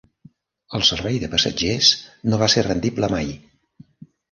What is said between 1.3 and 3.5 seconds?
passatgers no va ser rendible mai.